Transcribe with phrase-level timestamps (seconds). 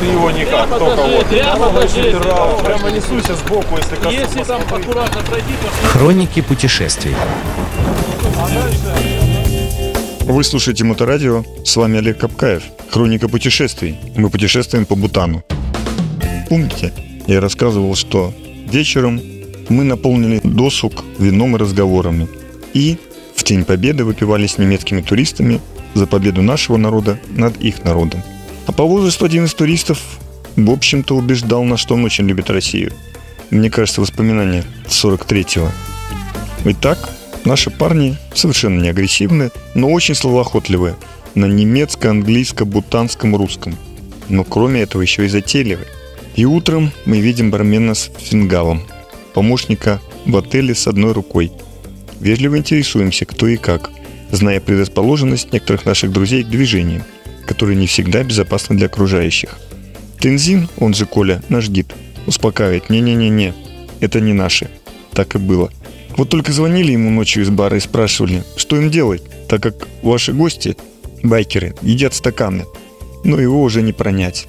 [0.00, 1.26] Ты его никак, только вот.
[1.26, 2.16] прямо покажи.
[2.18, 4.14] Прямо, прямо несуйся сбоку, если коснусь.
[4.14, 7.14] Если там аккуратно пройти, то Хроники путешествий.
[10.20, 13.96] Вы слушаете Моторадио, с вами Олег Капкаев, Хроника путешествий.
[14.16, 15.44] Мы путешествуем по Бутану.
[16.48, 16.92] Помните,
[17.26, 18.32] я рассказывал, что
[18.66, 19.20] вечером
[19.68, 22.28] мы наполнили досуг вином и разговорами.
[22.74, 22.98] И
[23.34, 25.60] в День Победы выпивали с немецкими туристами
[25.94, 28.22] за победу нашего народа над их народом.
[28.66, 29.98] А по возрасту один из туристов,
[30.56, 32.92] в общем-то, убеждал нас, что он очень любит Россию.
[33.50, 35.70] Мне кажется, воспоминания 43-го.
[36.64, 36.98] Итак,
[37.44, 40.96] наши парни совершенно не агрессивные, но очень словоохотливые
[41.36, 43.76] на немецко-английско-бутанском русском.
[44.28, 45.86] Но кроме этого еще и затейливые.
[46.34, 48.82] И утром мы видим бармена с фингалом,
[49.32, 51.52] помощника в отеле с одной рукой.
[52.20, 53.90] Вежливо интересуемся, кто и как,
[54.32, 57.04] зная предрасположенность некоторых наших друзей к движениям,
[57.56, 59.56] которые не всегда безопасны для окружающих.
[60.20, 61.86] Тензин, он же Коля, наш гид,
[62.26, 63.54] успокаивает «не-не-не-не,
[64.00, 64.68] это не наши».
[65.14, 65.70] Так и было.
[66.18, 70.34] Вот только звонили ему ночью из бара и спрашивали, что им делать, так как ваши
[70.34, 70.76] гости,
[71.22, 72.66] байкеры, едят стаканы.
[73.24, 74.46] Но его уже не пронять.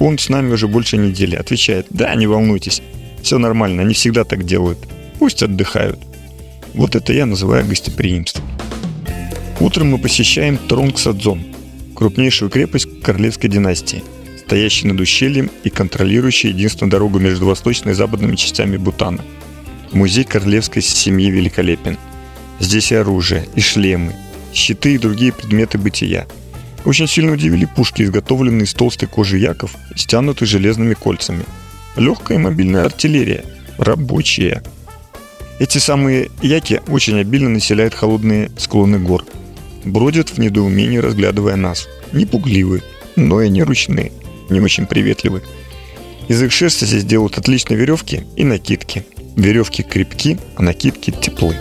[0.00, 1.36] Он с нами уже больше недели.
[1.36, 2.82] Отвечает, да, не волнуйтесь,
[3.22, 4.78] все нормально, они всегда так делают.
[5.20, 6.00] Пусть отдыхают.
[6.74, 8.44] Вот это я называю гостеприимством.
[9.60, 11.47] Утром мы посещаем Тронгсадзон,
[11.98, 14.04] крупнейшую крепость королевской династии,
[14.38, 19.24] стоящую над ущельем и контролирующую единственную дорогу между восточной и западными частями Бутана.
[19.90, 21.98] Музей королевской семьи великолепен.
[22.60, 24.14] Здесь и оружие, и шлемы,
[24.54, 26.28] щиты и другие предметы бытия.
[26.84, 31.44] Очень сильно удивили пушки, изготовленные из толстой кожи яков, стянутые железными кольцами.
[31.96, 33.44] Легкая и мобильная артиллерия.
[33.76, 34.62] Рабочая.
[35.58, 39.24] Эти самые яки очень обильно населяют холодные склоны гор.
[39.84, 41.88] Бродят в недоумении, разглядывая нас.
[42.12, 42.82] Не пугливы,
[43.16, 44.12] но и не ручные,
[44.50, 45.42] не очень приветливы.
[46.28, 49.06] Из их шерсти здесь делают отличные веревки и накидки.
[49.36, 51.56] Веревки крепки, а накидки теплы.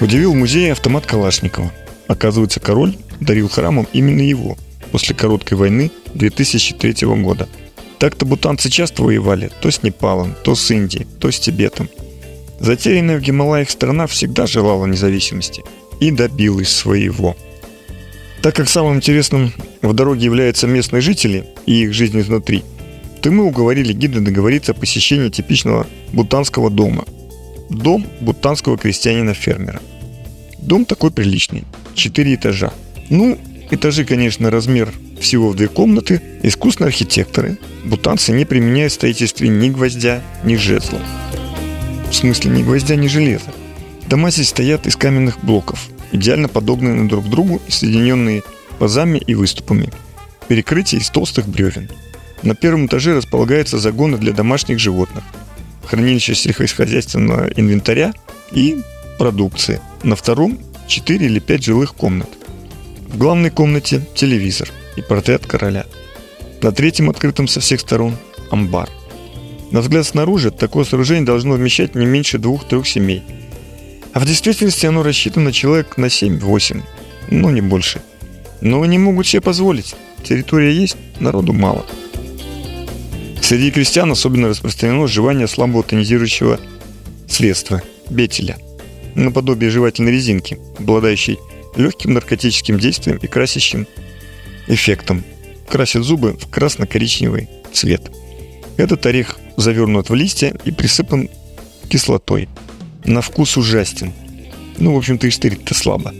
[0.00, 1.72] Удивил музей автомат Калашникова.
[2.06, 4.56] Оказывается, король дарил храмам именно его
[4.92, 7.48] после короткой войны 2003 года.
[7.98, 11.88] Так-то бутанцы часто воевали то с Непалом, то с Индией, то с Тибетом.
[12.60, 15.64] Затерянная в Гималаях страна всегда желала независимости
[16.04, 17.34] и добилась своего.
[18.42, 22.62] Так как самым интересным в дороге являются местные жители и их жизнь изнутри,
[23.22, 27.06] то мы уговорили гида договориться о посещении типичного бутанского дома.
[27.70, 29.80] Дом бутанского крестьянина-фермера.
[30.58, 32.74] Дом такой приличный, 4 этажа.
[33.08, 33.38] Ну,
[33.70, 37.56] этажи, конечно, размер всего в две комнаты, искусные архитекторы.
[37.82, 40.98] Бутанцы не применяют в строительстве ни гвоздя, ни жезла.
[42.10, 43.54] В смысле, ни гвоздя, ни железа.
[44.06, 48.42] Дома здесь стоят из каменных блоков, идеально подогнанные друг другу и соединенные
[48.78, 49.90] пазами и выступами.
[50.48, 51.90] Перекрытие из толстых бревен.
[52.42, 55.24] На первом этаже располагаются загоны для домашних животных,
[55.84, 58.12] хранилище сельскохозяйственного инвентаря
[58.52, 58.80] и
[59.18, 59.80] продукции.
[60.02, 62.28] На втором 4 или 5 жилых комнат.
[63.08, 65.86] В главной комнате телевизор и портрет короля.
[66.62, 68.16] На третьем открытом со всех сторон
[68.50, 68.88] амбар.
[69.70, 73.22] На взгляд снаружи такое сооружение должно вмещать не меньше двух-трех семей.
[74.14, 76.82] А в действительности оно рассчитано человек на 7-8,
[77.30, 78.00] ну не больше.
[78.60, 79.96] Но они могут себе позволить.
[80.22, 81.84] Территория есть, народу мало.
[83.42, 86.60] Среди крестьян особенно распространено жевание слабого тонизирующего
[87.28, 88.56] средства– бетеля,
[89.16, 91.38] наподобие жевательной резинки, обладающей
[91.76, 93.88] легким наркотическим действием и красящим
[94.68, 95.24] эффектом.
[95.68, 98.12] Красит зубы в красно-коричневый цвет.
[98.76, 101.28] Этот орех завернут в листья и присыпан
[101.88, 102.48] кислотой.
[103.04, 104.12] На вкус ужастен.
[104.78, 106.12] Ну, в общем-то, и штырить-то слабо.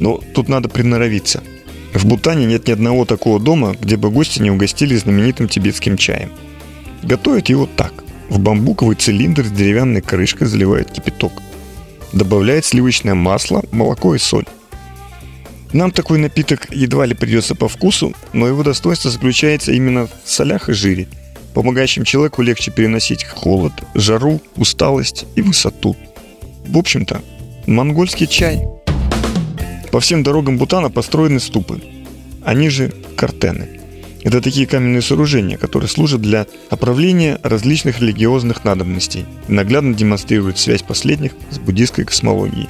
[0.00, 1.42] Но тут надо приноровиться.
[1.94, 6.30] В Бутане нет ни одного такого дома, где бы гости не угостили знаменитым тибетским чаем.
[7.02, 7.92] Готовят его так.
[8.28, 11.32] В бамбуковый цилиндр с деревянной крышкой заливают кипяток.
[12.12, 14.46] Добавляют сливочное масло, молоко и соль.
[15.72, 20.68] Нам такой напиток едва ли придется по вкусу, но его достоинство заключается именно в солях
[20.68, 21.08] и жире,
[21.54, 25.96] помогающим человеку легче переносить холод, жару, усталость и высоту.
[26.68, 27.22] В общем-то,
[27.66, 28.62] монгольский чай.
[29.92, 31.80] По всем дорогам Бутана построены ступы,
[32.44, 33.80] они же картены.
[34.22, 40.82] Это такие каменные сооружения, которые служат для оправления различных религиозных надобностей и наглядно демонстрируют связь
[40.82, 42.68] последних с буддийской космологией.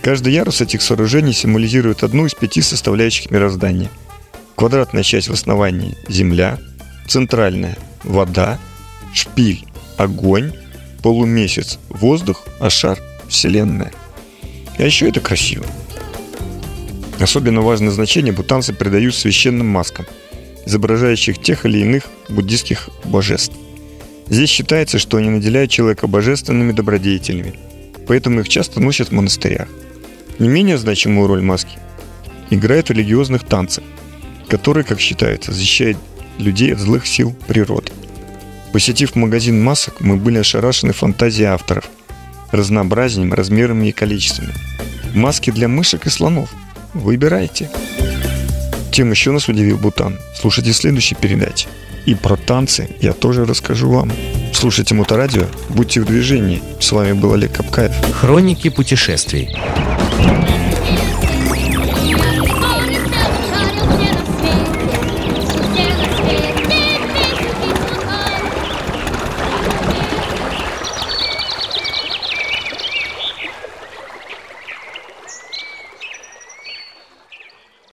[0.00, 3.90] Каждый ярус этих сооружений символизирует одну из пяти составляющих мироздания.
[4.56, 6.58] Квадратная часть в основании– Земля,
[7.06, 8.58] центральная– вода,
[9.12, 9.66] шпиль–
[9.98, 10.52] огонь,
[11.02, 12.98] полумесяц– воздух, а шар–
[13.30, 13.92] Вселенная.
[14.76, 15.64] А еще это красиво.
[17.18, 20.06] Особенно важное значение бутанцы придают священным маскам.
[20.66, 23.56] изображающих тех или иных буддийских божеств.
[24.28, 27.54] Здесь считается, что они наделяют человека божественными добродетелями,
[28.06, 29.68] поэтому их часто носят в монастырях.
[30.38, 31.78] Не менее значимую роль маски
[32.50, 33.84] играют в религиозных танцах,
[34.48, 35.96] которые, как считается, защищают
[36.38, 37.90] людей от злых сил природы.
[38.72, 41.88] Посетив магазин масок, мы были ошарашены фантазией авторов,
[42.52, 44.52] разнообразием, размерами и количествами.
[45.14, 46.50] Маски для мышек и слонов.
[46.94, 47.70] Выбирайте.
[48.92, 50.18] Тем еще нас удивил Бутан.
[50.34, 51.68] Слушайте следующей передаче.
[52.06, 54.10] И про танцы я тоже расскажу вам.
[54.52, 56.62] Слушайте Моторадио, будьте в движении.
[56.80, 57.92] С вами был Олег Капкаев.
[58.12, 59.54] Хроники путешествий.